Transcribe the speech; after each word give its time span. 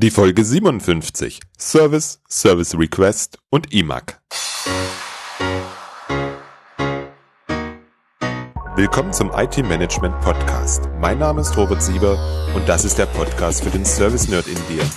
Die 0.00 0.12
Folge 0.12 0.44
57 0.44 1.40
Service, 1.58 2.20
Service 2.28 2.78
Request 2.78 3.36
und 3.50 3.72
IMAC. 3.72 4.20
Willkommen 8.76 9.12
zum 9.12 9.32
IT 9.34 9.58
Management 9.58 10.20
Podcast. 10.20 10.88
Mein 11.00 11.18
Name 11.18 11.40
ist 11.40 11.56
Robert 11.56 11.82
Sieber 11.82 12.16
und 12.54 12.68
das 12.68 12.84
ist 12.84 12.96
der 12.96 13.06
Podcast 13.06 13.64
für 13.64 13.70
den 13.70 13.84
Service 13.84 14.28
Nerd 14.28 14.46
in 14.46 14.54
dir. 14.68 14.88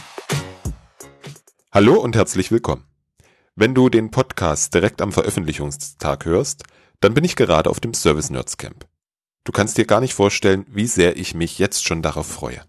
Hallo 1.71 1.99
und 1.99 2.15
herzlich 2.15 2.51
willkommen. 2.51 2.85
Wenn 3.55 3.73
du 3.73 3.89
den 3.89 4.11
Podcast 4.11 4.71
direkt 4.75 5.01
am 5.01 5.11
Veröffentlichungstag 5.11 6.25
hörst, 6.25 6.65
dann 6.99 7.15
bin 7.15 7.23
ich 7.23 7.35
gerade 7.35 7.71
auf 7.71 7.79
dem 7.79 7.95
Service 7.95 8.29
Nerds 8.29 8.57
Camp. 8.57 8.85
Du 9.45 9.51
kannst 9.51 9.79
dir 9.79 9.85
gar 9.85 9.99
nicht 9.99 10.13
vorstellen, 10.13 10.67
wie 10.69 10.85
sehr 10.85 11.17
ich 11.17 11.33
mich 11.33 11.57
jetzt 11.57 11.87
schon 11.87 12.03
darauf 12.03 12.27
freue. 12.27 12.61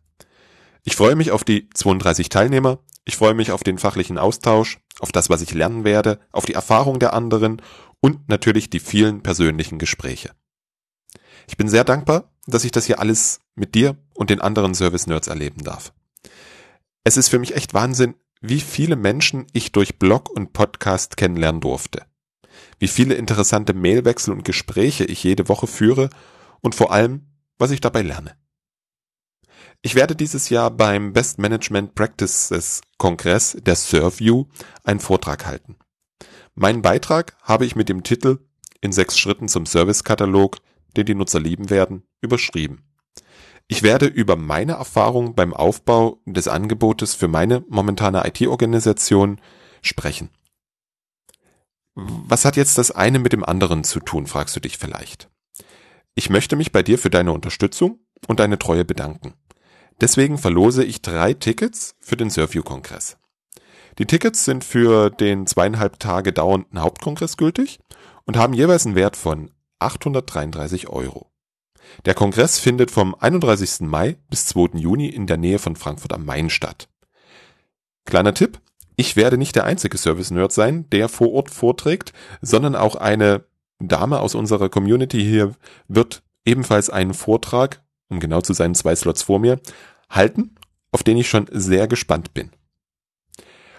Ich 0.85 0.96
freue 0.96 1.14
mich 1.14 1.30
auf 1.30 1.45
die 1.45 1.69
32 1.71 2.29
Teilnehmer, 2.29 2.79
ich 3.05 3.17
freue 3.17 3.35
mich 3.35 3.53
auf 3.53 3.62
den 3.62 3.79
fachlichen 3.79 4.19
Austausch, 4.19 4.79
auf 4.99 5.13
das, 5.13 5.31
was 5.31 5.43
ich 5.43 5.54
lernen 5.54 5.85
werde, 5.85 6.21
auf 6.32 6.45
die 6.45 6.54
Erfahrung 6.54 6.99
der 6.99 7.13
anderen 7.13 7.63
und 8.00 8.29
natürlich 8.29 8.71
die 8.71 8.81
vielen 8.81 9.23
persönlichen 9.23 9.79
Gespräche. 9.79 10.32
Ich 11.49 11.57
bin 11.57 11.68
sehr 11.68 11.85
dankbar, 11.85 12.32
dass 12.46 12.64
ich 12.64 12.73
das 12.73 12.87
hier 12.87 12.99
alles 12.99 13.40
mit 13.54 13.75
dir 13.75 13.96
und 14.14 14.31
den 14.31 14.40
anderen 14.40 14.75
Service 14.75 15.07
Nerds 15.07 15.29
erleben 15.29 15.63
darf. 15.63 15.93
Es 17.04 17.17
ist 17.17 17.29
für 17.29 17.39
mich 17.39 17.54
echt 17.54 17.75
Wahnsinn, 17.75 18.14
wie 18.40 18.61
viele 18.61 18.96
Menschen 18.96 19.46
ich 19.53 19.73
durch 19.73 19.99
Blog 19.99 20.31
und 20.31 20.53
Podcast 20.53 21.17
kennenlernen 21.17 21.61
durfte. 21.61 22.07
Wie 22.79 22.89
viele 22.89 23.14
interessante 23.14 23.73
Mailwechsel 23.73 24.32
und 24.32 24.45
Gespräche 24.45 25.04
ich 25.04 25.23
jede 25.23 25.49
Woche 25.49 25.68
führe 25.68 26.11
und 26.61 26.75
vor 26.75 26.93
allem, 26.93 27.26
was 27.59 27.71
ich 27.71 27.81
dabei 27.81 28.03
lerne. 28.03 28.37
Ich 29.85 29.96
werde 29.96 30.14
dieses 30.14 30.49
Jahr 30.49 30.71
beim 30.71 31.13
Best 31.13 31.41
Management 31.41 31.96
Practices 31.96 32.83
Kongress 32.98 33.56
der 33.61 33.75
ServView 33.75 34.45
einen 34.84 35.00
Vortrag 35.00 35.45
halten. 35.45 35.77
Meinen 36.55 36.83
Beitrag 36.83 37.37
habe 37.43 37.67
ich 37.67 37.75
mit 37.75 37.89
dem 37.89 38.05
Titel 38.05 38.39
In 38.81 38.93
sechs 38.93 39.19
Schritten 39.19 39.48
zum 39.48 39.67
Servicekatalog, 39.67 40.59
den 40.97 41.06
die 41.06 41.17
Nutzer 41.17 41.41
lieben 41.41 41.69
werden, 41.69 42.05
überschrieben. 42.21 42.84
Ich 43.67 43.83
werde 43.83 44.06
über 44.06 44.37
meine 44.37 44.75
Erfahrung 44.75 45.34
beim 45.34 45.53
Aufbau 45.53 46.21
des 46.27 46.47
Angebotes 46.47 47.17
für 47.17 47.28
meine 47.28 47.65
momentane 47.69 48.25
IT-Organisation 48.25 49.41
sprechen. 49.81 50.31
Was 51.97 52.45
hat 52.45 52.56
jetzt 52.56 52.78
das 52.78 52.93
eine 52.93 53.19
mit 53.19 53.33
dem 53.33 53.45
anderen 53.45 53.83
zu 53.83 53.99
tun, 53.99 54.28
fragst 54.28 54.55
du 54.55 54.61
dich 54.61 54.78
vielleicht. 54.78 55.28
Ich 56.15 56.31
möchte 56.31 56.55
mich 56.55 56.71
bei 56.71 56.84
dir 56.84 56.99
für 56.99 57.11
deine 57.11 57.33
Unterstützung 57.33 57.99
und 58.28 58.39
deine 58.39 58.59
Treue 58.59 58.84
bedanken. 58.84 59.34
Deswegen 60.01 60.39
verlose 60.39 60.85
ich 60.85 61.03
drei 61.03 61.35
Tickets 61.35 61.97
für 62.01 62.17
den 62.17 62.31
Surview-Kongress. 62.31 63.19
Die 63.99 64.07
Tickets 64.07 64.45
sind 64.45 64.65
für 64.65 65.11
den 65.11 65.47
zweieinhalb 65.47 65.99
Tage 65.99 66.33
dauernden 66.33 66.81
Hauptkongress 66.81 67.37
gültig 67.37 67.79
und 68.25 68.37
haben 68.37 68.55
jeweils 68.55 68.87
einen 68.87 68.95
Wert 68.95 69.17
von 69.17 69.51
833 69.79 70.89
Euro. 70.89 71.31
Der 72.05 72.15
Kongress 72.15 72.59
findet 72.59 72.91
vom 72.91 73.15
31. 73.15 73.81
Mai 73.81 74.17
bis 74.31 74.47
2. 74.47 74.79
Juni 74.79 75.09
in 75.09 75.27
der 75.27 75.37
Nähe 75.37 75.59
von 75.59 75.77
Frankfurt 75.77 76.12
am 76.12 76.25
Main 76.25 76.49
statt. 76.49 76.89
Kleiner 78.05 78.34
Tipp, 78.34 78.61
ich 78.97 79.17
werde 79.17 79.39
nicht 79.39 79.56
der 79.56 79.65
einzige 79.65 79.99
Service-Nerd 79.99 80.53
sein, 80.53 80.89
der 80.91 81.09
vor 81.09 81.33
Ort 81.33 81.51
vorträgt, 81.51 82.12
sondern 82.41 82.77
auch 82.77 82.97
eine 82.97 83.45
Dame 83.79 84.21
aus 84.21 84.34
unserer 84.34 84.69
Community 84.69 85.21
hier 85.21 85.55
wird 85.89 86.23
ebenfalls 86.45 86.91
einen 86.91 87.15
Vortrag 87.15 87.81
um 88.13 88.21
genau 88.21 88.43
zu 88.43 88.53
sein, 88.53 88.75
zwei 88.75 88.95
Slots 88.95 89.23
vor 89.23 89.39
mir, 89.39 89.61
halten, 90.09 90.55
auf 90.93 91.03
den 91.03 91.17
ich 91.17 91.29
schon 91.29 91.47
sehr 91.51 91.89
gespannt 91.89 92.35
bin. 92.35 92.51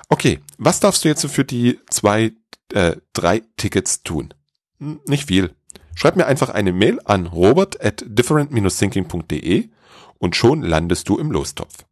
Okay, 0.09 0.39
was 0.57 0.79
darfst 0.79 1.03
du 1.03 1.07
jetzt 1.07 1.25
für 1.27 1.45
die 1.45 1.79
zwei, 1.89 2.33
äh, 2.73 2.97
drei 3.13 3.43
Tickets 3.57 4.03
tun? 4.03 4.33
Hm, 4.79 4.99
nicht 5.07 5.27
viel. 5.27 5.55
Schreib 5.95 6.15
mir 6.15 6.25
einfach 6.25 6.49
eine 6.49 6.73
Mail 6.73 6.99
an 7.05 7.27
robert 7.27 7.83
at 7.83 8.03
different-thinking.de 8.07 9.69
und 10.17 10.35
schon 10.35 10.63
landest 10.63 11.07
du 11.07 11.17
im 11.17 11.31
Lostopf. 11.31 11.85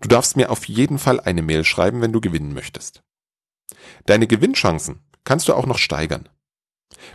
Du 0.00 0.08
darfst 0.08 0.36
mir 0.36 0.50
auf 0.50 0.66
jeden 0.66 0.98
Fall 0.98 1.20
eine 1.20 1.42
Mail 1.42 1.64
schreiben, 1.64 2.00
wenn 2.00 2.12
du 2.12 2.20
gewinnen 2.20 2.52
möchtest. 2.52 3.02
Deine 4.06 4.26
Gewinnchancen 4.26 5.00
kannst 5.24 5.48
du 5.48 5.54
auch 5.54 5.66
noch 5.66 5.78
steigern. 5.78 6.28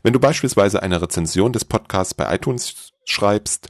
Wenn 0.04 0.14
du 0.14 0.20
beispielsweise 0.20 0.82
eine 0.82 1.02
Rezension 1.02 1.52
des 1.52 1.66
Podcasts 1.66 2.14
bei 2.14 2.34
iTunes 2.34 2.94
schreibst, 3.06 3.70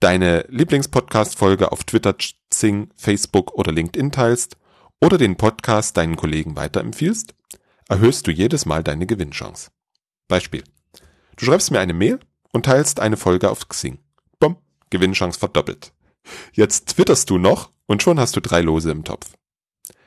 deine 0.00 0.46
Lieblingspodcast-Folge 0.48 1.70
auf 1.72 1.84
Twitter, 1.84 2.16
Zing, 2.50 2.90
Facebook 2.96 3.52
oder 3.54 3.70
LinkedIn 3.70 4.12
teilst 4.12 4.56
oder 5.00 5.18
den 5.18 5.36
Podcast 5.36 5.96
deinen 5.96 6.16
Kollegen 6.16 6.56
weiterempfiehlst, 6.56 7.34
erhöhst 7.88 8.26
du 8.26 8.30
jedes 8.30 8.66
Mal 8.66 8.82
deine 8.82 9.06
Gewinnchance. 9.06 9.70
Beispiel. 10.26 10.64
Du 11.36 11.44
schreibst 11.44 11.70
mir 11.70 11.80
eine 11.80 11.94
Mail 11.94 12.18
und 12.52 12.66
teilst 12.66 13.00
eine 13.00 13.16
Folge 13.16 13.50
auf 13.50 13.68
Xing. 13.68 13.98
Bumm, 14.38 14.56
Gewinnchance 14.88 15.38
verdoppelt. 15.38 15.92
Jetzt 16.52 16.96
twitterst 16.96 17.28
du 17.30 17.38
noch 17.38 17.70
und 17.86 18.02
schon 18.02 18.18
hast 18.18 18.36
du 18.36 18.40
drei 18.40 18.62
Lose 18.62 18.90
im 18.90 19.04
Topf. 19.04 19.32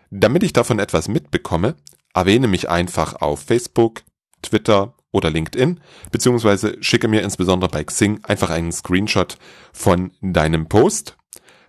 Damit 0.09 0.43
ich 0.43 0.53
davon 0.53 0.79
etwas 0.79 1.07
mitbekomme, 1.07 1.75
erwähne 2.13 2.47
mich 2.47 2.69
einfach 2.69 3.21
auf 3.21 3.41
Facebook, 3.41 4.03
Twitter 4.41 4.95
oder 5.13 5.29
LinkedIn, 5.29 5.79
beziehungsweise 6.12 6.75
schicke 6.81 7.07
mir 7.07 7.22
insbesondere 7.22 7.72
bei 7.72 7.85
Xing 7.85 8.19
einfach 8.24 8.50
einen 8.50 8.74
Screenshot 8.74 9.38
von 9.72 10.12
deinem 10.22 10.68
Post, 10.68 11.16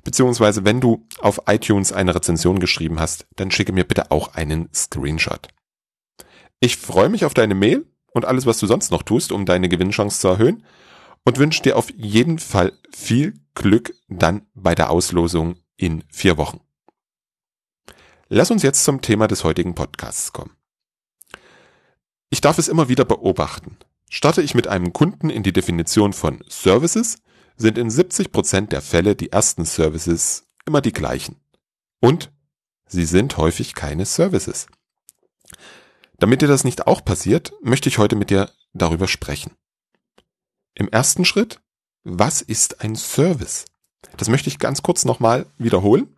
beziehungsweise 0.03 0.65
wenn 0.65 0.81
du 0.81 1.07
auf 1.21 1.43
iTunes 1.47 1.93
eine 1.93 2.15
Rezension 2.15 2.59
geschrieben 2.59 2.99
hast, 2.99 3.27
dann 3.37 3.53
schicke 3.53 3.73
mir 3.73 3.85
bitte 3.85 4.11
auch 4.11 4.35
einen 4.35 4.69
Screenshot. 4.75 5.49
Ich 6.59 6.77
freue 6.79 7.09
mich 7.09 7.25
auf 7.25 7.35
deine 7.35 7.55
Mail 7.55 7.87
und 8.13 8.25
alles, 8.25 8.47
was 8.47 8.59
du 8.59 8.67
sonst 8.67 8.91
noch 8.91 9.03
tust, 9.03 9.31
um 9.31 9.45
deine 9.45 9.69
Gewinnchance 9.69 10.21
zu 10.21 10.29
erhöhen 10.29 10.65
und 11.25 11.39
wünsche 11.39 11.63
dir 11.63 11.77
auf 11.77 11.91
jeden 11.91 12.39
Fall 12.39 12.73
viel 12.93 13.35
Glück 13.55 13.95
dann 14.09 14.47
bei 14.55 14.75
der 14.75 14.91
Auslosung 14.91 15.57
in 15.77 16.05
vier 16.11 16.37
Wochen. 16.39 16.61
Lass 18.29 18.51
uns 18.51 18.63
jetzt 18.63 18.85
zum 18.85 19.03
Thema 19.03 19.29
des 19.29 19.45
heutigen 19.45 19.75
Podcasts 19.75 20.33
kommen. 20.33 20.57
Ich 22.31 22.41
darf 22.41 22.59
es 22.59 22.69
immer 22.69 22.89
wieder 22.89 23.05
beobachten. 23.05 23.77
Starte 24.11 24.43
ich 24.43 24.55
mit 24.55 24.69
einem 24.69 24.93
Kunden 24.93 25.31
in 25.31 25.43
die 25.43 25.53
Definition 25.53 26.13
von 26.13 26.43
Services, 26.49 27.19
sind 27.57 27.79
in 27.79 27.91
70% 27.91 28.69
der 28.69 28.83
Fälle 28.83 29.17
die 29.17 29.33
ersten 29.33 29.65
Services 29.65 30.47
immer 30.67 30.81
die 30.81 30.93
gleichen. 30.93 31.37
Und 32.01 32.33
sie 32.87 33.05
sind 33.05 33.37
häufig 33.37 33.75
keine 33.75 34.07
Services. 34.07 34.67
Damit 36.19 36.43
dir 36.43 36.49
das 36.49 36.65
nicht 36.65 36.87
auch 36.87 37.05
passiert, 37.05 37.53
möchte 37.63 37.89
ich 37.89 37.99
heute 37.99 38.17
mit 38.17 38.31
dir 38.31 38.51
darüber 38.73 39.09
sprechen. 39.09 39.53
Im 40.75 40.89
ersten 40.89 41.25
Schritt, 41.25 41.61
was 42.03 42.41
ist 42.41 42.83
ein 42.83 42.97
Service? 42.97 43.65
Das 44.17 44.29
möchte 44.29 44.49
ich 44.49 44.59
ganz 44.59 44.83
kurz 44.83 45.05
nochmal 45.05 45.47
wiederholen. 45.59 46.15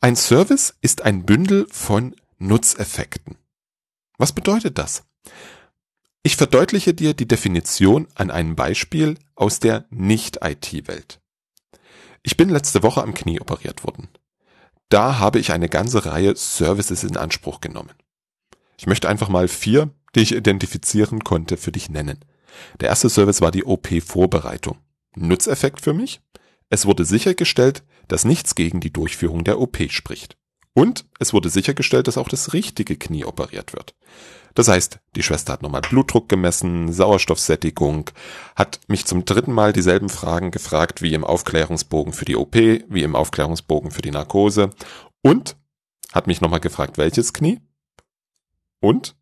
Ein 0.00 0.16
Service 0.16 0.74
ist 0.80 1.02
ein 1.02 1.24
Bündel 1.24 1.66
von 1.70 2.16
Nutzeffekten. 2.38 3.36
Was 4.18 4.32
bedeutet 4.32 4.78
das? 4.78 5.04
Ich 6.24 6.36
verdeutliche 6.36 6.94
dir 6.94 7.14
die 7.14 7.26
Definition 7.26 8.06
an 8.14 8.30
einem 8.30 8.54
Beispiel 8.54 9.18
aus 9.34 9.58
der 9.58 9.86
Nicht-IT-Welt. 9.90 11.20
Ich 12.22 12.36
bin 12.36 12.48
letzte 12.48 12.84
Woche 12.84 13.02
am 13.02 13.14
Knie 13.14 13.40
operiert 13.40 13.82
worden. 13.82 14.08
Da 14.88 15.18
habe 15.18 15.40
ich 15.40 15.52
eine 15.52 15.68
ganze 15.68 16.06
Reihe 16.06 16.36
Services 16.36 17.02
in 17.02 17.16
Anspruch 17.16 17.60
genommen. 17.60 17.94
Ich 18.78 18.86
möchte 18.86 19.08
einfach 19.08 19.28
mal 19.28 19.48
vier, 19.48 19.90
die 20.14 20.20
ich 20.20 20.34
identifizieren 20.34 21.24
konnte, 21.24 21.56
für 21.56 21.72
dich 21.72 21.88
nennen. 21.88 22.24
Der 22.80 22.90
erste 22.90 23.08
Service 23.08 23.40
war 23.40 23.50
die 23.50 23.64
OP-Vorbereitung. 23.64 24.78
Nutzeffekt 25.16 25.80
für 25.80 25.94
mich? 25.94 26.20
Es 26.68 26.86
wurde 26.86 27.04
sichergestellt, 27.04 27.82
dass 28.06 28.24
nichts 28.24 28.54
gegen 28.54 28.80
die 28.80 28.92
Durchführung 28.92 29.44
der 29.44 29.58
OP 29.60 29.90
spricht. 29.90 30.36
Und 30.74 31.04
es 31.18 31.32
wurde 31.32 31.50
sichergestellt, 31.50 32.08
dass 32.08 32.16
auch 32.16 32.28
das 32.28 32.52
richtige 32.54 32.96
Knie 32.96 33.24
operiert 33.24 33.74
wird. 33.74 33.94
Das 34.54 34.68
heißt, 34.68 34.98
die 35.16 35.22
Schwester 35.22 35.52
hat 35.54 35.62
nochmal 35.62 35.80
Blutdruck 35.80 36.28
gemessen, 36.28 36.92
Sauerstoffsättigung, 36.92 38.10
hat 38.56 38.80
mich 38.86 39.06
zum 39.06 39.24
dritten 39.24 39.52
Mal 39.52 39.72
dieselben 39.72 40.08
Fragen 40.08 40.50
gefragt 40.50 41.02
wie 41.02 41.14
im 41.14 41.24
Aufklärungsbogen 41.24 42.12
für 42.12 42.24
die 42.24 42.36
OP, 42.36 42.54
wie 42.54 43.02
im 43.02 43.16
Aufklärungsbogen 43.16 43.90
für 43.90 44.02
die 44.02 44.10
Narkose 44.10 44.70
und 45.22 45.56
hat 46.12 46.26
mich 46.26 46.40
nochmal 46.40 46.60
gefragt, 46.60 46.98
welches 46.98 47.32
Knie? 47.32 47.60
Und 48.80 49.16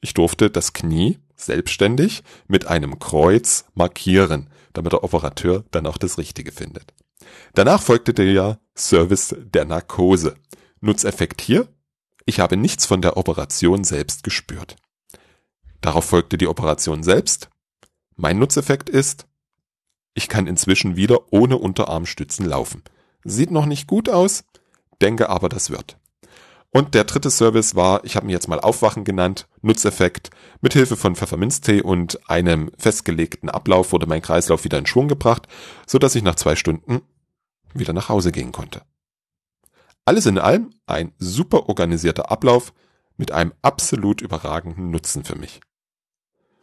ich 0.00 0.14
durfte 0.14 0.50
das 0.50 0.72
Knie 0.72 1.18
selbstständig 1.34 2.22
mit 2.46 2.66
einem 2.66 2.98
Kreuz 2.98 3.64
markieren, 3.74 4.48
damit 4.72 4.92
der 4.92 5.02
Operateur 5.02 5.64
dann 5.70 5.86
auch 5.86 5.98
das 5.98 6.18
Richtige 6.18 6.52
findet. 6.52 6.94
Danach 7.54 7.82
folgte 7.82 8.14
der 8.14 8.60
Service 8.76 9.34
der 9.38 9.64
Narkose. 9.64 10.36
Nutzeffekt 10.80 11.40
hier, 11.40 11.68
ich 12.24 12.40
habe 12.40 12.56
nichts 12.56 12.86
von 12.86 13.02
der 13.02 13.16
Operation 13.16 13.84
selbst 13.84 14.22
gespürt. 14.22 14.76
Darauf 15.80 16.04
folgte 16.04 16.38
die 16.38 16.48
Operation 16.48 17.02
selbst. 17.02 17.48
Mein 18.16 18.38
Nutzeffekt 18.38 18.88
ist, 18.88 19.26
ich 20.14 20.28
kann 20.28 20.46
inzwischen 20.46 20.96
wieder 20.96 21.32
ohne 21.32 21.58
Unterarmstützen 21.58 22.44
laufen. 22.46 22.82
Sieht 23.24 23.50
noch 23.50 23.66
nicht 23.66 23.86
gut 23.86 24.08
aus, 24.08 24.44
denke 25.00 25.28
aber, 25.30 25.48
das 25.48 25.70
wird. 25.70 25.96
Und 26.70 26.94
der 26.94 27.04
dritte 27.04 27.30
Service 27.30 27.74
war, 27.76 28.04
ich 28.04 28.16
habe 28.16 28.26
mir 28.26 28.32
jetzt 28.32 28.48
mal 28.48 28.60
Aufwachen 28.60 29.04
genannt, 29.04 29.48
Nutzeffekt. 29.62 30.30
Mit 30.60 30.74
Hilfe 30.74 30.96
von 30.96 31.16
Pfefferminztee 31.16 31.80
und 31.82 32.28
einem 32.28 32.70
festgelegten 32.76 33.48
Ablauf 33.48 33.92
wurde 33.92 34.06
mein 34.06 34.22
Kreislauf 34.22 34.64
wieder 34.64 34.78
in 34.78 34.86
Schwung 34.86 35.08
gebracht, 35.08 35.48
so 35.86 35.98
dass 35.98 36.14
ich 36.14 36.22
nach 36.22 36.34
zwei 36.34 36.56
Stunden 36.56 37.00
wieder 37.72 37.92
nach 37.92 38.08
Hause 38.08 38.32
gehen 38.32 38.52
konnte. 38.52 38.82
Alles 40.08 40.24
in 40.24 40.38
allem 40.38 40.72
ein 40.86 41.12
super 41.18 41.68
organisierter 41.68 42.30
Ablauf 42.30 42.72
mit 43.18 43.30
einem 43.30 43.52
absolut 43.60 44.22
überragenden 44.22 44.90
Nutzen 44.90 45.22
für 45.22 45.36
mich. 45.36 45.60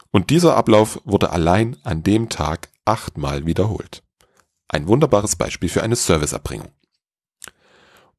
Und 0.09 0.31
dieser 0.31 0.57
Ablauf 0.57 0.99
wurde 1.05 1.29
allein 1.29 1.77
an 1.83 2.01
dem 2.01 2.29
Tag 2.29 2.69
achtmal 2.85 3.45
wiederholt. 3.45 4.01
Ein 4.67 4.87
wunderbares 4.87 5.35
Beispiel 5.35 5.69
für 5.69 5.83
eine 5.83 5.95
Serviceerbringung. 5.95 6.69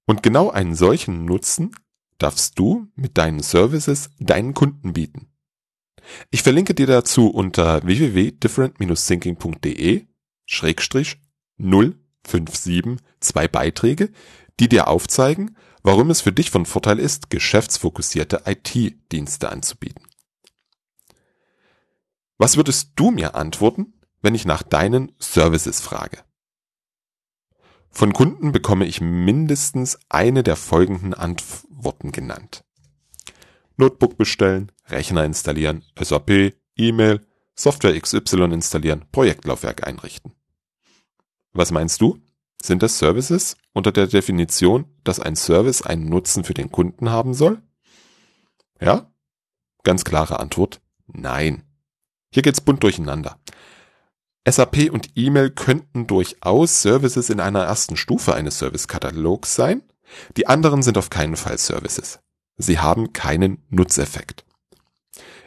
Und 0.04 0.22
genau 0.22 0.50
einen 0.50 0.76
solchen 0.76 1.24
Nutzen 1.24 1.74
darfst 2.18 2.56
du 2.56 2.86
mit 2.94 3.18
deinen 3.18 3.42
Services 3.42 4.10
deinen 4.20 4.54
Kunden 4.54 4.92
bieten. 4.92 5.26
Ich 6.30 6.44
verlinke 6.44 6.72
dir 6.72 6.86
dazu 6.86 7.30
unter 7.30 7.84
www.different-thinking.de 7.84 10.06
Schrägstrich 10.44 11.20
057 11.58 12.98
zwei 13.18 13.48
Beiträge, 13.48 14.12
die 14.60 14.68
dir 14.68 14.88
aufzeigen, 14.88 15.56
warum 15.82 16.10
es 16.10 16.20
für 16.20 16.32
dich 16.32 16.50
von 16.50 16.66
Vorteil 16.66 16.98
ist, 16.98 17.30
geschäftsfokussierte 17.30 18.42
IT-Dienste 18.46 19.50
anzubieten. 19.50 20.06
Was 22.38 22.56
würdest 22.56 22.92
du 22.96 23.10
mir 23.10 23.34
antworten, 23.34 23.94
wenn 24.20 24.34
ich 24.34 24.44
nach 24.44 24.62
deinen 24.62 25.12
Services 25.18 25.80
frage? 25.80 26.18
Von 27.90 28.12
Kunden 28.12 28.52
bekomme 28.52 28.84
ich 28.84 29.00
mindestens 29.00 29.98
eine 30.10 30.42
der 30.42 30.56
folgenden 30.56 31.14
Antworten 31.14 32.12
genannt. 32.12 32.62
Notebook 33.78 34.18
bestellen, 34.18 34.72
Rechner 34.88 35.24
installieren, 35.24 35.82
SAP, 35.98 36.54
E-Mail, 36.76 37.26
Software 37.54 37.98
XY 37.98 38.52
installieren, 38.52 39.06
Projektlaufwerk 39.12 39.86
einrichten. 39.86 40.32
Was 41.52 41.70
meinst 41.70 42.02
du? 42.02 42.20
Sind 42.66 42.82
das 42.82 42.98
Services 42.98 43.56
unter 43.74 43.92
der 43.92 44.08
Definition, 44.08 44.86
dass 45.04 45.20
ein 45.20 45.36
Service 45.36 45.82
einen 45.82 46.08
Nutzen 46.08 46.42
für 46.42 46.52
den 46.52 46.72
Kunden 46.72 47.10
haben 47.10 47.32
soll? 47.32 47.62
Ja? 48.80 49.08
Ganz 49.84 50.02
klare 50.02 50.40
Antwort, 50.40 50.80
nein. 51.06 51.62
Hier 52.32 52.42
geht's 52.42 52.60
bunt 52.60 52.82
durcheinander. 52.82 53.38
SAP 54.48 54.90
und 54.90 55.10
E-Mail 55.14 55.50
könnten 55.50 56.08
durchaus 56.08 56.82
Services 56.82 57.30
in 57.30 57.38
einer 57.38 57.62
ersten 57.62 57.96
Stufe 57.96 58.34
eines 58.34 58.58
Servicekatalogs 58.58 59.54
sein. 59.54 59.82
Die 60.36 60.48
anderen 60.48 60.82
sind 60.82 60.98
auf 60.98 61.08
keinen 61.08 61.36
Fall 61.36 61.58
Services. 61.58 62.18
Sie 62.56 62.80
haben 62.80 63.12
keinen 63.12 63.64
Nutzeffekt. 63.68 64.44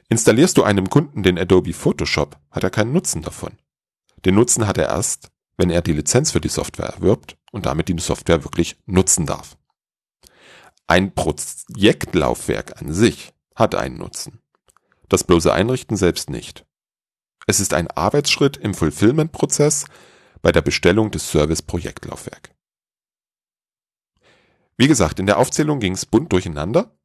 Installierst 0.07 0.57
du 0.57 0.63
einem 0.63 0.89
Kunden 0.89 1.23
den 1.23 1.37
Adobe 1.37 1.73
Photoshop, 1.73 2.37
hat 2.49 2.63
er 2.63 2.69
keinen 2.69 2.93
Nutzen 2.93 3.23
davon. 3.23 3.57
Den 4.23 4.35
Nutzen 4.35 4.67
hat 4.67 4.77
er 4.77 4.87
erst, 4.87 5.31
wenn 5.59 5.69
er 5.69 5.81
die 5.81 5.91
Lizenz 5.91 6.31
für 6.31 6.39
die 6.39 6.47
Software 6.47 6.87
erwirbt 6.87 7.37
und 7.51 7.65
damit 7.65 7.89
die 7.89 7.99
Software 7.99 8.45
wirklich 8.45 8.77
nutzen 8.85 9.25
darf. 9.25 9.57
Ein 10.87 11.13
Projektlaufwerk 11.13 12.81
an 12.81 12.93
sich 12.93 13.33
hat 13.55 13.75
einen 13.75 13.97
Nutzen. 13.97 14.39
Das 15.09 15.25
bloße 15.25 15.53
Einrichten 15.53 15.97
selbst 15.97 16.29
nicht. 16.29 16.65
Es 17.45 17.59
ist 17.59 17.73
ein 17.73 17.91
Arbeitsschritt 17.91 18.55
im 18.55 18.73
Fulfillment-Prozess 18.73 19.85
bei 20.41 20.53
der 20.53 20.61
Bestellung 20.61 21.11
des 21.11 21.29
Service-Projektlaufwerk. 21.29 22.55
Wie 24.77 24.87
gesagt, 24.87 25.19
in 25.19 25.25
der 25.25 25.39
Aufzählung 25.39 25.81
ging 25.81 25.93
es 25.93 26.05
bunt 26.05 26.31
durcheinander. 26.31 26.97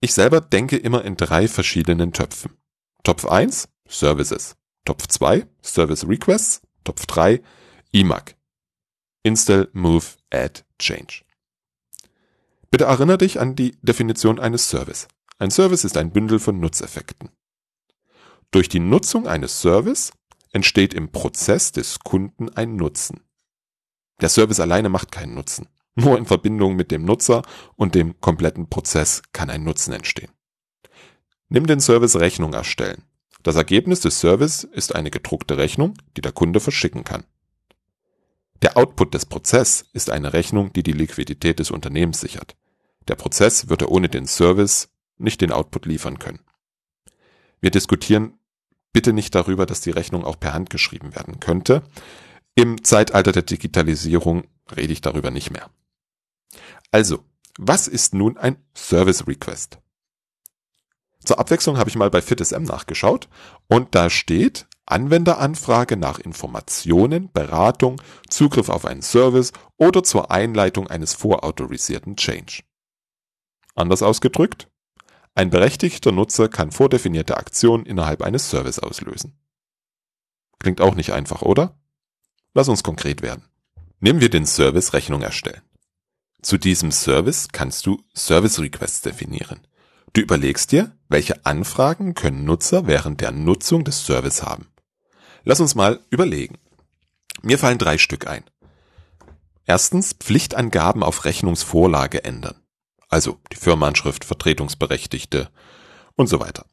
Ich 0.00 0.14
selber 0.14 0.40
denke 0.40 0.78
immer 0.78 1.04
in 1.04 1.16
drei 1.16 1.46
verschiedenen 1.46 2.14
Töpfen. 2.14 2.56
Topf 3.02 3.26
1 3.26 3.68
Services, 3.86 4.56
Topf 4.86 5.08
2 5.08 5.46
Service 5.62 6.08
Requests, 6.08 6.62
Topf 6.84 7.06
3 7.06 7.42
IMAG. 7.92 8.36
Install, 9.22 9.70
Move, 9.72 10.04
Add, 10.30 10.62
Change. 10.78 11.24
Bitte 12.70 12.84
erinnere 12.84 13.18
dich 13.18 13.40
an 13.40 13.56
die 13.56 13.76
Definition 13.82 14.38
eines 14.38 14.68
Service. 14.68 15.08
Ein 15.38 15.50
Service 15.50 15.84
ist 15.84 15.96
ein 15.96 16.12
Bündel 16.12 16.38
von 16.38 16.60
Nutzeffekten. 16.60 17.30
Durch 18.50 18.68
die 18.68 18.80
Nutzung 18.80 19.26
eines 19.26 19.60
Service 19.60 20.12
entsteht 20.52 20.94
im 20.94 21.10
Prozess 21.10 21.72
des 21.72 22.00
Kunden 22.00 22.50
ein 22.50 22.76
Nutzen. 22.76 23.20
Der 24.20 24.28
Service 24.28 24.60
alleine 24.60 24.88
macht 24.88 25.10
keinen 25.10 25.34
Nutzen. 25.34 25.68
Nur 25.96 26.18
in 26.18 26.26
Verbindung 26.26 26.76
mit 26.76 26.90
dem 26.90 27.04
Nutzer 27.04 27.42
und 27.76 27.94
dem 27.94 28.20
kompletten 28.20 28.68
Prozess 28.68 29.22
kann 29.32 29.50
ein 29.50 29.64
Nutzen 29.64 29.92
entstehen. 29.92 30.30
Nimm 31.48 31.66
den 31.66 31.80
Service 31.80 32.16
Rechnung 32.16 32.52
erstellen. 32.52 33.04
Das 33.44 33.56
Ergebnis 33.56 34.00
des 34.00 34.18
Service 34.20 34.64
ist 34.64 34.94
eine 34.94 35.10
gedruckte 35.10 35.58
Rechnung, 35.58 35.94
die 36.16 36.22
der 36.22 36.32
Kunde 36.32 36.60
verschicken 36.60 37.04
kann. 37.04 37.24
Der 38.62 38.78
Output 38.78 39.12
des 39.12 39.26
Prozess 39.26 39.84
ist 39.92 40.08
eine 40.08 40.32
Rechnung, 40.32 40.72
die 40.72 40.82
die 40.82 40.92
Liquidität 40.92 41.58
des 41.58 41.70
Unternehmens 41.70 42.20
sichert. 42.20 42.56
Der 43.06 43.16
Prozess 43.16 43.68
würde 43.68 43.90
ohne 43.90 44.08
den 44.08 44.26
Service 44.26 44.88
nicht 45.18 45.42
den 45.42 45.52
Output 45.52 45.84
liefern 45.84 46.18
können. 46.18 46.40
Wir 47.60 47.70
diskutieren 47.70 48.38
bitte 48.94 49.12
nicht 49.12 49.34
darüber, 49.34 49.66
dass 49.66 49.82
die 49.82 49.90
Rechnung 49.90 50.24
auch 50.24 50.40
per 50.40 50.54
Hand 50.54 50.70
geschrieben 50.70 51.14
werden 51.14 51.38
könnte. 51.38 51.82
Im 52.54 52.82
Zeitalter 52.82 53.32
der 53.32 53.42
Digitalisierung 53.42 54.44
rede 54.74 54.94
ich 54.94 55.02
darüber 55.02 55.30
nicht 55.30 55.50
mehr. 55.50 55.68
Also, 56.90 57.22
was 57.58 57.88
ist 57.88 58.14
nun 58.14 58.38
ein 58.38 58.56
Service 58.74 59.26
Request? 59.26 59.78
Zur 61.24 61.38
Abwechslung 61.38 61.78
habe 61.78 61.88
ich 61.88 61.96
mal 61.96 62.10
bei 62.10 62.22
FitSM 62.22 62.62
nachgeschaut 62.64 63.28
und 63.68 63.94
da 63.94 64.10
steht 64.10 64.66
Anwenderanfrage 64.86 65.96
nach 65.96 66.18
Informationen, 66.18 67.32
Beratung, 67.32 68.02
Zugriff 68.28 68.68
auf 68.68 68.84
einen 68.84 69.02
Service 69.02 69.52
oder 69.78 70.02
zur 70.02 70.30
Einleitung 70.30 70.88
eines 70.88 71.14
vorautorisierten 71.14 72.16
Change. 72.16 72.62
Anders 73.74 74.02
ausgedrückt, 74.02 74.68
ein 75.34 75.50
berechtigter 75.50 76.12
Nutzer 76.12 76.48
kann 76.48 76.70
vordefinierte 76.70 77.36
Aktionen 77.36 77.86
innerhalb 77.86 78.22
eines 78.22 78.50
Service 78.50 78.78
auslösen. 78.78 79.38
Klingt 80.60 80.80
auch 80.80 80.94
nicht 80.94 81.12
einfach, 81.12 81.42
oder? 81.42 81.78
Lass 82.52 82.68
uns 82.68 82.82
konkret 82.82 83.22
werden. 83.22 83.44
Nehmen 84.00 84.20
wir 84.20 84.30
den 84.30 84.46
Service 84.46 84.92
Rechnung 84.92 85.22
erstellen. 85.22 85.62
Zu 86.42 86.58
diesem 86.58 86.92
Service 86.92 87.48
kannst 87.50 87.86
du 87.86 88.02
Service 88.14 88.60
Requests 88.60 89.00
definieren. 89.00 89.66
Du 90.14 90.22
überlegst 90.22 90.72
dir, 90.72 90.96
welche 91.08 91.44
Anfragen 91.44 92.14
können 92.14 92.44
Nutzer 92.44 92.86
während 92.86 93.20
der 93.20 93.30
Nutzung 93.30 93.84
des 93.84 94.06
Service 94.06 94.42
haben. 94.42 94.68
Lass 95.42 95.60
uns 95.60 95.74
mal 95.74 96.00
überlegen. 96.08 96.56
Mir 97.42 97.58
fallen 97.58 97.78
drei 97.78 97.98
Stück 97.98 98.26
ein. 98.26 98.44
Erstens 99.66 100.14
Pflichtangaben 100.14 101.02
auf 101.02 101.26
Rechnungsvorlage 101.26 102.24
ändern 102.24 102.56
also 103.14 103.38
die 103.52 103.56
Firmenanschrift, 103.56 104.24
Vertretungsberechtigte 104.24 105.48
und 106.16 106.26
so 106.26 106.40
weiter. 106.40 106.66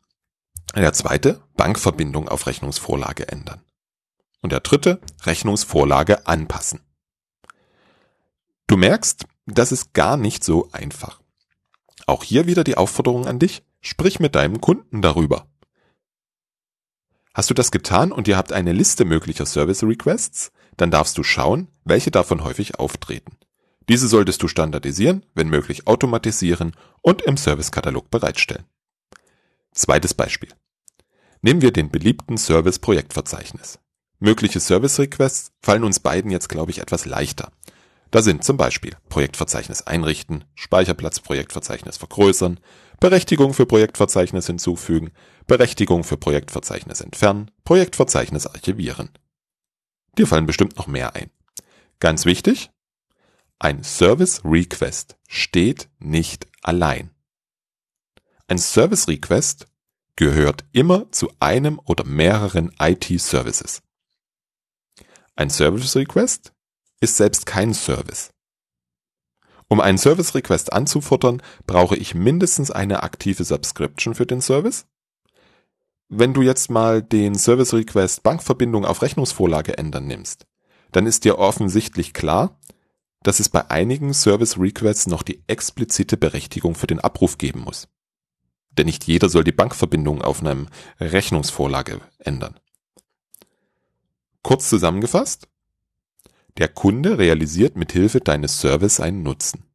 Der 0.75 0.91
zweite, 0.91 1.43
Bankverbindung 1.55 2.27
auf 2.27 2.47
Rechnungsvorlage 2.47 3.27
ändern. 3.27 3.61
Und 4.41 4.51
der 4.51 4.61
dritte, 4.61 4.99
Rechnungsvorlage 5.23 6.25
anpassen. 6.25 6.79
Du 8.65 8.75
merkst, 8.75 9.25
das 9.45 9.71
ist 9.71 9.93
gar 9.93 10.17
nicht 10.17 10.43
so 10.43 10.69
einfach. 10.71 11.20
Auch 12.07 12.23
hier 12.23 12.47
wieder 12.47 12.63
die 12.63 12.77
Aufforderung 12.77 13.27
an 13.27 13.39
dich, 13.39 13.63
sprich 13.81 14.19
mit 14.19 14.35
deinem 14.35 14.61
Kunden 14.61 15.01
darüber. 15.01 15.47
Hast 17.33 17.49
du 17.49 17.53
das 17.53 17.71
getan 17.71 18.11
und 18.11 18.27
ihr 18.27 18.37
habt 18.37 18.51
eine 18.51 18.73
Liste 18.73 19.05
möglicher 19.05 19.45
Service 19.45 19.83
Requests, 19.83 20.51
dann 20.75 20.91
darfst 20.91 21.17
du 21.17 21.23
schauen, 21.23 21.69
welche 21.85 22.11
davon 22.11 22.43
häufig 22.43 22.79
auftreten. 22.79 23.37
Diese 23.87 24.07
solltest 24.07 24.43
du 24.43 24.47
standardisieren, 24.47 25.25
wenn 25.33 25.49
möglich 25.49 25.87
automatisieren 25.87 26.75
und 27.01 27.21
im 27.21 27.37
Servicekatalog 27.37 28.09
bereitstellen. 28.09 28.65
Zweites 29.73 30.13
Beispiel. 30.13 30.49
Nehmen 31.41 31.61
wir 31.61 31.71
den 31.71 31.89
beliebten 31.89 32.37
Service-Projektverzeichnis. 32.37 33.79
Mögliche 34.19 34.59
Service-Requests 34.59 35.51
fallen 35.61 35.83
uns 35.83 35.99
beiden 35.99 36.29
jetzt, 36.29 36.49
glaube 36.49 36.71
ich, 36.71 36.79
etwas 36.79 37.05
leichter. 37.05 37.51
Da 38.11 38.21
sind 38.21 38.43
zum 38.43 38.57
Beispiel 38.57 38.97
Projektverzeichnis 39.07 39.83
einrichten, 39.83 40.43
Speicherplatz 40.53 41.21
Projektverzeichnis 41.21 41.95
vergrößern, 41.95 42.59
Berechtigung 42.99 43.53
für 43.53 43.65
Projektverzeichnis 43.65 44.47
hinzufügen, 44.47 45.11
Berechtigung 45.47 46.03
für 46.03 46.17
Projektverzeichnis 46.17 46.99
entfernen, 46.99 47.51
Projektverzeichnis 47.63 48.47
archivieren. 48.47 49.09
Dir 50.17 50.27
fallen 50.27 50.45
bestimmt 50.45 50.77
noch 50.77 50.87
mehr 50.87 51.15
ein. 51.15 51.31
Ganz 51.99 52.25
wichtig, 52.25 52.69
ein 53.59 53.83
Service 53.83 54.41
Request 54.43 55.17
steht 55.29 55.89
nicht 55.99 56.47
allein. 56.63 57.11
Ein 58.47 58.57
Service 58.57 59.07
Request 59.07 59.67
gehört 60.17 60.65
immer 60.73 61.09
zu 61.11 61.31
einem 61.39 61.79
oder 61.85 62.03
mehreren 62.03 62.73
IT-Services. 62.77 63.81
Ein 65.35 65.49
Service 65.49 65.95
Request 65.95 66.53
ist 67.01 67.17
selbst 67.17 67.45
kein 67.45 67.73
Service. 67.73 68.31
Um 69.67 69.79
einen 69.79 69.97
Service 69.97 70.35
Request 70.35 70.71
anzufordern, 70.73 71.41
brauche 71.65 71.95
ich 71.95 72.15
mindestens 72.15 72.71
eine 72.71 73.03
aktive 73.03 73.43
Subscription 73.43 74.15
für 74.15 74.25
den 74.25 74.41
Service. 74.41 74.85
Wenn 76.09 76.33
du 76.33 76.41
jetzt 76.41 76.69
mal 76.69 77.01
den 77.01 77.35
Service 77.35 77.73
Request 77.73 78.23
Bankverbindung 78.23 78.85
auf 78.85 79.01
Rechnungsvorlage 79.01 79.77
ändern 79.77 80.07
nimmst, 80.07 80.45
dann 80.91 81.05
ist 81.05 81.23
dir 81.23 81.39
offensichtlich 81.39 82.13
klar, 82.13 82.59
dass 83.23 83.39
es 83.39 83.49
bei 83.49 83.69
einigen 83.69 84.13
Service 84.13 84.59
Requests 84.59 85.07
noch 85.07 85.23
die 85.23 85.43
explizite 85.47 86.17
Berechtigung 86.17 86.75
für 86.75 86.87
den 86.87 86.99
Abruf 86.99 87.37
geben 87.37 87.61
muss. 87.61 87.87
Denn 88.71 88.87
nicht 88.87 89.05
jeder 89.05 89.29
soll 89.29 89.43
die 89.43 89.51
Bankverbindung 89.51 90.21
auf 90.21 90.41
einem 90.41 90.67
Rechnungsvorlage 90.99 92.01
ändern. 92.19 92.59
Kurz 94.43 94.69
zusammengefasst, 94.69 95.47
der 96.57 96.67
Kunde 96.67 97.17
realisiert 97.17 97.75
mit 97.75 97.91
Hilfe 97.91 98.19
deines 98.19 98.59
Service 98.59 98.99
einen 98.99 99.23
Nutzen. 99.23 99.65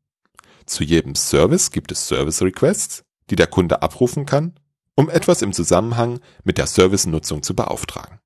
Zu 0.66 0.84
jedem 0.84 1.14
Service 1.14 1.70
gibt 1.70 1.92
es 1.92 2.06
Service 2.06 2.42
Requests, 2.42 3.04
die 3.30 3.36
der 3.36 3.46
Kunde 3.46 3.82
abrufen 3.82 4.26
kann, 4.26 4.58
um 4.94 5.10
etwas 5.10 5.42
im 5.42 5.52
Zusammenhang 5.52 6.20
mit 6.44 6.58
der 6.58 6.66
Service-Nutzung 6.66 7.42
zu 7.42 7.54
beauftragen. 7.54 8.18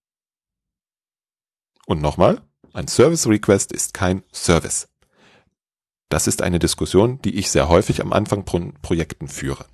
Und 1.86 2.00
nochmal, 2.00 2.40
ein 2.72 2.88
Service 2.88 3.26
Request 3.26 3.72
ist 3.72 3.94
kein 3.94 4.22
Service. 4.32 4.88
Das 6.08 6.26
ist 6.26 6.42
eine 6.42 6.58
Diskussion, 6.58 7.20
die 7.22 7.36
ich 7.36 7.50
sehr 7.50 7.68
häufig 7.68 8.00
am 8.00 8.12
Anfang 8.12 8.46
von 8.46 8.74
Projekten 8.82 9.28
führe. 9.28 9.66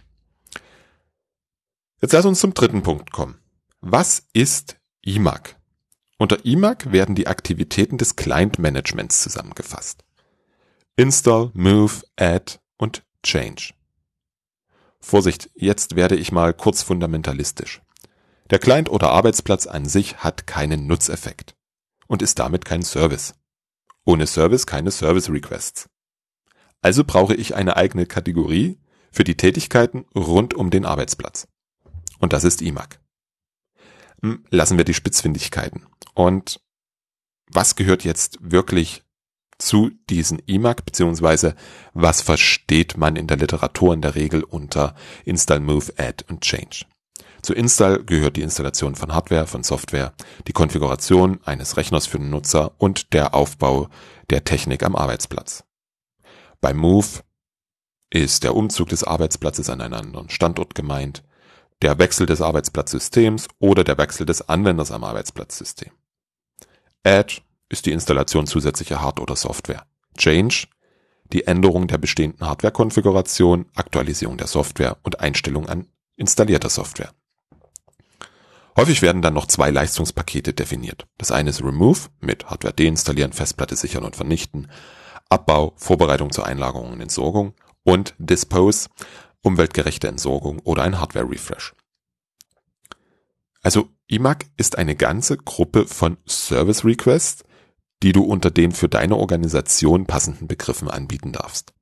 Jetzt 2.00 2.12
lass 2.12 2.26
uns 2.26 2.40
zum 2.40 2.54
dritten 2.54 2.82
Punkt 2.82 3.10
kommen. 3.10 3.38
Was 3.80 4.26
ist 4.32 4.76
IMAG? 5.02 5.55
Unter 6.18 6.44
IMAG 6.46 6.92
werden 6.92 7.14
die 7.14 7.26
Aktivitäten 7.26 7.98
des 7.98 8.16
Client-Managements 8.16 9.22
zusammengefasst. 9.22 10.02
Install, 10.96 11.50
Move, 11.52 11.92
Add 12.16 12.58
und 12.78 13.04
Change. 13.22 13.74
Vorsicht, 14.98 15.50
jetzt 15.54 15.94
werde 15.94 16.16
ich 16.16 16.32
mal 16.32 16.54
kurz 16.54 16.82
fundamentalistisch. 16.82 17.82
Der 18.48 18.58
Client 18.58 18.88
oder 18.88 19.10
Arbeitsplatz 19.10 19.66
an 19.66 19.86
sich 19.86 20.18
hat 20.18 20.46
keinen 20.46 20.86
Nutzeffekt 20.86 21.54
und 22.06 22.22
ist 22.22 22.38
damit 22.38 22.64
kein 22.64 22.82
Service. 22.82 23.34
Ohne 24.06 24.26
Service 24.26 24.66
keine 24.66 24.92
Service 24.92 25.28
Requests. 25.28 25.88
Also 26.80 27.04
brauche 27.04 27.34
ich 27.34 27.54
eine 27.54 27.76
eigene 27.76 28.06
Kategorie 28.06 28.78
für 29.10 29.24
die 29.24 29.36
Tätigkeiten 29.36 30.06
rund 30.14 30.54
um 30.54 30.70
den 30.70 30.86
Arbeitsplatz. 30.86 31.46
Und 32.18 32.32
das 32.32 32.44
ist 32.44 32.62
IMAG. 32.62 33.00
Hm, 34.22 34.44
lassen 34.50 34.78
wir 34.78 34.84
die 34.84 34.94
Spitzfindigkeiten. 34.94 35.86
Und 36.16 36.60
was 37.52 37.76
gehört 37.76 38.02
jetzt 38.02 38.38
wirklich 38.40 39.04
zu 39.58 39.90
diesen 40.08 40.38
IMAG, 40.40 40.84
beziehungsweise 40.84 41.54
was 41.92 42.22
versteht 42.22 42.96
man 42.96 43.16
in 43.16 43.26
der 43.26 43.36
Literatur 43.36 43.92
in 43.92 44.00
der 44.00 44.14
Regel 44.14 44.42
unter 44.42 44.94
Install, 45.24 45.60
Move, 45.60 45.92
Add 45.98 46.24
und 46.28 46.40
Change? 46.40 46.86
Zu 47.42 47.52
Install 47.52 48.02
gehört 48.04 48.36
die 48.36 48.42
Installation 48.42 48.94
von 48.94 49.12
Hardware, 49.12 49.46
von 49.46 49.62
Software, 49.62 50.14
die 50.48 50.52
Konfiguration 50.52 51.38
eines 51.44 51.76
Rechners 51.76 52.06
für 52.06 52.18
den 52.18 52.30
Nutzer 52.30 52.74
und 52.78 53.12
der 53.12 53.34
Aufbau 53.34 53.88
der 54.30 54.42
Technik 54.42 54.82
am 54.82 54.96
Arbeitsplatz. 54.96 55.64
Bei 56.62 56.72
Move 56.72 57.06
ist 58.10 58.42
der 58.42 58.56
Umzug 58.56 58.88
des 58.88 59.04
Arbeitsplatzes 59.04 59.68
an 59.68 59.82
einen 59.82 59.94
anderen 59.94 60.30
Standort 60.30 60.74
gemeint 60.74 61.22
der 61.82 61.98
Wechsel 61.98 62.26
des 62.26 62.40
Arbeitsplatzsystems 62.40 63.48
oder 63.58 63.84
der 63.84 63.98
Wechsel 63.98 64.24
des 64.24 64.48
Anwenders 64.48 64.90
am 64.90 65.04
Arbeitsplatzsystem. 65.04 65.92
Add 67.06 67.40
ist 67.68 67.86
die 67.86 67.92
Installation 67.92 68.46
zusätzlicher 68.46 69.00
Hard- 69.00 69.20
oder 69.20 69.36
Software. 69.36 69.86
Change 70.18 70.66
die 71.32 71.46
Änderung 71.46 71.88
der 71.88 71.98
bestehenden 71.98 72.46
Hardware-Konfiguration, 72.46 73.66
Aktualisierung 73.74 74.36
der 74.38 74.46
Software 74.46 74.96
und 75.02 75.20
Einstellung 75.20 75.68
an 75.68 75.86
installierter 76.16 76.68
Software. 76.68 77.12
Häufig 78.76 79.02
werden 79.02 79.22
dann 79.22 79.34
noch 79.34 79.46
zwei 79.46 79.70
Leistungspakete 79.70 80.52
definiert. 80.52 81.06
Das 81.18 81.32
eine 81.32 81.50
ist 81.50 81.62
Remove 81.62 82.08
mit 82.20 82.46
Hardware 82.46 82.74
deinstallieren, 82.74 83.32
Festplatte 83.32 83.74
sichern 83.74 84.04
und 84.04 84.16
vernichten, 84.16 84.70
Abbau, 85.28 85.72
Vorbereitung 85.76 86.30
zur 86.30 86.46
Einlagerung 86.46 86.92
und 86.92 87.00
Entsorgung 87.00 87.54
und 87.82 88.14
Dispose 88.18 88.88
umweltgerechte 89.42 90.08
Entsorgung 90.08 90.60
oder 90.60 90.82
ein 90.82 91.00
Hardware-Refresh. 91.00 91.74
Also 93.62 93.88
IMAG 94.08 94.46
ist 94.56 94.78
eine 94.78 94.94
ganze 94.94 95.36
Gruppe 95.36 95.86
von 95.86 96.16
Service 96.28 96.84
Requests, 96.84 97.44
die 98.02 98.12
du 98.12 98.22
unter 98.22 98.50
den 98.50 98.72
für 98.72 98.88
deine 98.88 99.16
Organisation 99.16 100.06
passenden 100.06 100.46
Begriffen 100.46 100.88
anbieten 100.88 101.32
darfst. 101.32 101.72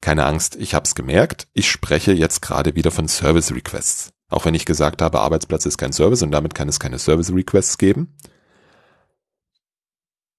Keine 0.00 0.24
Angst, 0.26 0.56
ich 0.56 0.74
hab's 0.74 0.94
gemerkt, 0.94 1.48
ich 1.52 1.70
spreche 1.70 2.12
jetzt 2.12 2.40
gerade 2.40 2.76
wieder 2.76 2.90
von 2.90 3.08
Service 3.08 3.52
Requests. 3.52 4.12
Auch 4.28 4.44
wenn 4.44 4.54
ich 4.54 4.64
gesagt 4.64 5.02
habe, 5.02 5.20
Arbeitsplatz 5.20 5.66
ist 5.66 5.76
kein 5.76 5.92
Service 5.92 6.22
und 6.22 6.30
damit 6.30 6.54
kann 6.54 6.68
es 6.68 6.78
keine 6.78 6.98
Service 6.98 7.32
Requests 7.32 7.76
geben. 7.76 8.16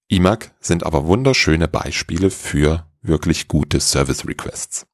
IMAG 0.07 0.51
sind 0.61 0.85
aber 0.85 1.05
wunderschöne 1.07 1.67
Beispiele 1.67 2.29
für 2.31 2.89
wirklich 3.01 3.47
gute 3.49 3.79
Service 3.79 4.25
Requests. 4.25 4.87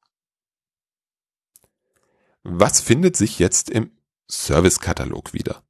Was 2.42 2.80
findet 2.80 3.16
sich 3.16 3.38
jetzt 3.38 3.70
im 3.70 3.97
Service-Katalog 4.30 5.32
wieder? 5.32 5.62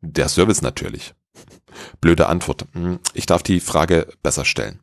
Der 0.00 0.28
Service 0.28 0.62
natürlich. 0.62 1.14
Blöde 2.00 2.28
Antwort. 2.28 2.66
Hm, 2.72 2.98
ich 3.14 3.26
darf 3.26 3.42
die 3.42 3.60
Frage 3.60 4.08
besser 4.22 4.44
stellen. 4.44 4.80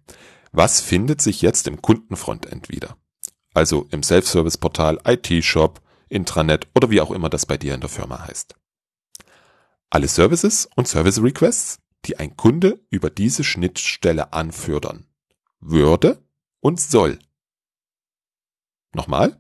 Was 0.52 0.82
findet 0.82 1.22
sich 1.22 1.42
jetzt 1.42 1.68
im 1.68 1.82
Kundenfrontend 1.82 2.70
wieder? 2.70 2.98
Also 3.54 3.88
im 3.92 4.02
Self-Service-Portal, 4.02 5.00
IT-Shop, 5.06 5.82
Intranet 6.08 6.68
oder 6.76 6.90
wie 6.90 7.02
auch 7.02 7.12
immer 7.12 7.30
das 7.30 7.46
bei 7.46 7.58
dir 7.58 7.76
in 7.76 7.82
der 7.82 7.90
Firma 7.90 8.26
heißt. 8.28 8.56
Alle 9.90 10.08
Services 10.08 10.70
und 10.76 10.88
Service 10.88 11.22
Requests, 11.22 11.80
die 12.06 12.18
ein 12.18 12.38
Kunde 12.38 12.80
über 12.90 13.10
diese 13.10 13.44
Schnittstelle 13.44 14.34
anfördern, 14.34 15.06
würde 15.60 16.24
und 16.62 16.80
soll. 16.80 17.20
Nochmal, 18.94 19.40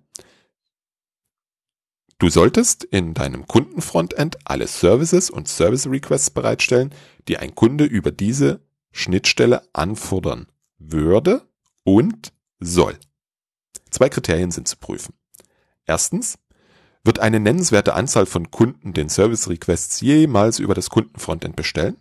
Du 2.20 2.30
solltest 2.30 2.84
in 2.84 3.14
deinem 3.14 3.48
Kundenfrontend 3.48 4.38
alle 4.44 4.68
Services 4.68 5.30
und 5.30 5.48
Service 5.48 5.88
Requests 5.88 6.30
bereitstellen, 6.30 6.94
die 7.30 7.38
ein 7.38 7.56
Kunde 7.56 7.86
über 7.86 8.12
diese 8.12 8.60
Schnittstelle 8.92 9.64
anfordern 9.72 10.48
würde 10.78 11.48
und 11.86 12.34
soll. 12.60 12.98
Zwei 13.90 14.10
Kriterien 14.10 14.52
sind 14.52 14.68
zu 14.68 14.76
prüfen. 14.76 15.14
Erstens, 15.86 16.38
wird 17.06 17.20
eine 17.20 17.40
nennenswerte 17.40 17.94
Anzahl 17.94 18.26
von 18.26 18.52
Kunden 18.52 18.94
den 18.94 19.08
Service 19.08 19.48
Requests 19.50 20.02
jemals 20.02 20.60
über 20.60 20.74
das 20.74 20.90
Kundenfrontend 20.90 21.56
bestellen? 21.56 21.96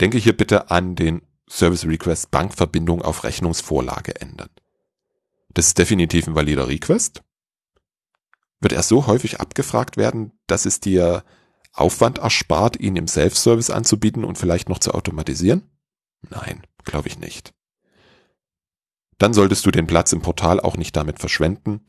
Denke 0.00 0.18
hier 0.18 0.36
bitte 0.36 0.72
an 0.72 0.96
den 0.96 1.22
Service 1.48 1.86
Request 1.86 2.32
Bankverbindung 2.32 3.02
auf 3.02 3.22
Rechnungsvorlage 3.22 4.20
ändern. 4.20 4.50
Das 5.54 5.68
ist 5.68 5.78
definitiv 5.78 6.26
ein 6.26 6.34
valider 6.34 6.66
Request 6.66 7.22
wird 8.60 8.72
er 8.72 8.82
so 8.82 9.06
häufig 9.06 9.40
abgefragt 9.40 9.96
werden, 9.96 10.32
dass 10.46 10.66
es 10.66 10.80
dir 10.80 11.24
Aufwand 11.72 12.18
erspart, 12.18 12.78
ihn 12.78 12.96
im 12.96 13.08
Self-Service 13.08 13.70
anzubieten 13.70 14.24
und 14.24 14.38
vielleicht 14.38 14.68
noch 14.68 14.78
zu 14.78 14.92
automatisieren? 14.92 15.70
Nein, 16.28 16.66
glaube 16.84 17.08
ich 17.08 17.18
nicht. 17.18 17.54
Dann 19.18 19.34
solltest 19.34 19.64
du 19.66 19.70
den 19.70 19.86
Platz 19.86 20.12
im 20.12 20.22
Portal 20.22 20.60
auch 20.60 20.76
nicht 20.76 20.96
damit 20.96 21.18
verschwenden. 21.18 21.84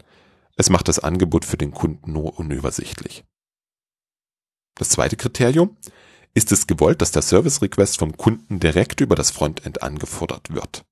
Es 0.55 0.69
macht 0.69 0.87
das 0.87 0.99
Angebot 0.99 1.45
für 1.45 1.57
den 1.57 1.71
Kunden 1.71 2.11
nur 2.11 2.37
unübersichtlich. 2.37 3.25
Das 4.75 4.89
zweite 4.89 5.17
Kriterium 5.17 5.77
ist 6.33 6.51
es 6.51 6.67
gewollt, 6.67 7.01
dass 7.01 7.11
der 7.11 7.21
Service 7.21 7.61
Request 7.61 7.99
vom 7.99 8.15
Kunden 8.15 8.59
direkt 8.59 9.01
über 9.01 9.15
das 9.15 9.31
Frontend 9.31 9.81
angefordert 9.81 10.53
wird. 10.53 10.85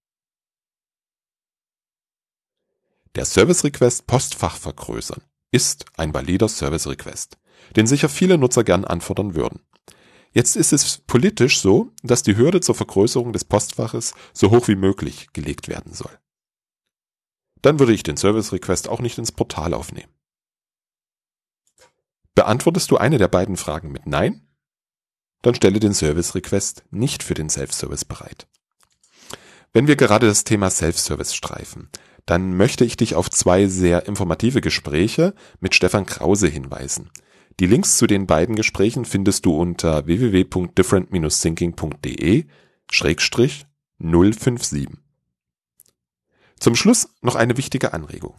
Der 3.15 3.25
Service 3.25 3.63
Request 3.63 4.07
Postfach 4.07 4.57
vergrößern 4.57 5.21
ist 5.51 5.85
ein 5.97 6.13
valider 6.13 6.47
Service 6.47 6.87
Request, 6.87 7.37
den 7.75 7.87
sicher 7.87 8.09
viele 8.09 8.37
Nutzer 8.37 8.63
gern 8.63 8.85
anfordern 8.85 9.35
würden. 9.35 9.61
Jetzt 10.31 10.55
ist 10.55 10.73
es 10.73 10.99
politisch 10.99 11.59
so, 11.59 11.91
dass 12.03 12.21
die 12.21 12.37
Hürde 12.37 12.61
zur 12.61 12.75
Vergrößerung 12.75 13.33
des 13.33 13.45
Postfaches 13.45 14.13
so 14.33 14.51
hoch 14.51 14.67
wie 14.67 14.75
möglich 14.75 15.33
gelegt 15.33 15.67
werden 15.67 15.93
soll. 15.93 16.19
Dann 17.61 17.79
würde 17.79 17.93
ich 17.93 18.03
den 18.03 18.17
Service 18.17 18.53
Request 18.53 18.87
auch 18.87 18.99
nicht 18.99 19.17
ins 19.17 19.31
Portal 19.31 19.73
aufnehmen. 19.73 20.13
Beantwortest 22.35 22.91
du 22.91 22.97
eine 22.97 23.17
der 23.17 23.27
beiden 23.27 23.57
Fragen 23.57 23.91
mit 23.91 24.05
Nein? 24.05 24.47
Dann 25.41 25.55
stelle 25.55 25.79
den 25.79 25.93
Service 25.93 26.35
Request 26.35 26.83
nicht 26.91 27.23
für 27.23 27.33
den 27.33 27.49
Self-Service 27.49 28.05
bereit. 28.05 28.47
Wenn 29.73 29.87
wir 29.87 29.95
gerade 29.95 30.27
das 30.27 30.43
Thema 30.43 30.69
Self-Service 30.69 31.33
streifen, 31.33 31.89
dann 32.29 32.55
möchte 32.55 32.85
ich 32.85 32.95
dich 32.95 33.15
auf 33.15 33.31
zwei 33.31 33.65
sehr 33.65 34.05
informative 34.05 34.61
Gespräche 34.61 35.33
mit 35.61 35.73
Stefan 35.73 36.05
Krause 36.05 36.47
hinweisen. 36.47 37.09
Die 37.59 37.65
Links 37.65 37.97
zu 37.97 38.05
den 38.05 38.27
beiden 38.27 38.55
Gesprächen 38.55 39.03
findest 39.03 39.47
du 39.47 39.57
unter 39.57 40.05
www.different-thinking.de 40.05 42.45
057. 42.91 44.89
Zum 46.59 46.75
Schluss 46.75 47.09
noch 47.21 47.33
eine 47.33 47.57
wichtige 47.57 47.93
Anregung. 47.93 48.35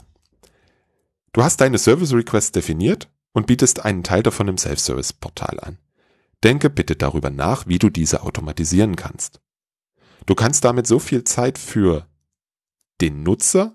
Du 1.32 1.42
hast 1.42 1.60
deine 1.60 1.78
Service 1.78 2.12
Requests 2.12 2.52
definiert 2.52 3.10
und 3.32 3.48
bietest 3.48 3.84
einen 3.84 4.04
Teil 4.04 4.22
davon 4.22 4.46
im 4.46 4.56
Self-Service-Portal 4.56 5.58
an. 5.58 5.78
Denke 6.44 6.70
bitte 6.70 6.94
darüber 6.94 7.30
nach, 7.30 7.66
wie 7.66 7.80
du 7.80 7.90
diese 7.90 8.22
automatisieren 8.22 8.94
kannst. 8.94 9.40
Du 10.26 10.36
kannst 10.36 10.64
damit 10.64 10.86
so 10.86 11.00
viel 11.00 11.24
Zeit 11.24 11.58
für 11.58 12.06
den 13.00 13.24
Nutzer 13.24 13.74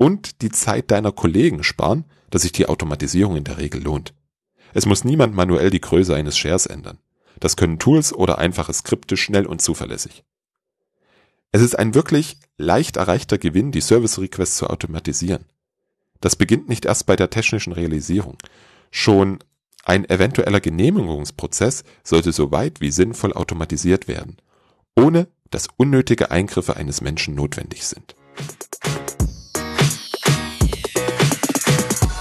und 0.00 0.40
die 0.40 0.50
Zeit 0.50 0.90
deiner 0.90 1.12
Kollegen 1.12 1.62
sparen, 1.62 2.06
dass 2.30 2.42
sich 2.42 2.52
die 2.52 2.66
Automatisierung 2.66 3.36
in 3.36 3.44
der 3.44 3.58
Regel 3.58 3.82
lohnt. 3.82 4.14
Es 4.72 4.86
muss 4.86 5.04
niemand 5.04 5.34
manuell 5.34 5.68
die 5.68 5.82
Größe 5.82 6.14
eines 6.14 6.38
Shares 6.38 6.64
ändern. 6.64 6.98
Das 7.38 7.54
können 7.54 7.78
Tools 7.78 8.14
oder 8.14 8.38
einfache 8.38 8.72
Skripte 8.72 9.18
schnell 9.18 9.44
und 9.44 9.60
zuverlässig. 9.60 10.24
Es 11.52 11.60
ist 11.60 11.78
ein 11.78 11.94
wirklich 11.94 12.38
leicht 12.56 12.96
erreichter 12.96 13.36
Gewinn, 13.36 13.72
die 13.72 13.82
Service 13.82 14.18
Requests 14.18 14.56
zu 14.56 14.68
automatisieren. 14.68 15.44
Das 16.22 16.34
beginnt 16.34 16.70
nicht 16.70 16.86
erst 16.86 17.04
bei 17.04 17.16
der 17.16 17.28
technischen 17.28 17.74
Realisierung. 17.74 18.38
Schon 18.90 19.40
ein 19.84 20.08
eventueller 20.08 20.60
Genehmigungsprozess 20.60 21.84
sollte 22.04 22.32
so 22.32 22.50
weit 22.50 22.80
wie 22.80 22.90
sinnvoll 22.90 23.34
automatisiert 23.34 24.08
werden, 24.08 24.38
ohne 24.96 25.28
dass 25.50 25.68
unnötige 25.76 26.30
Eingriffe 26.30 26.76
eines 26.76 27.02
Menschen 27.02 27.34
notwendig 27.34 27.84
sind. 27.84 28.14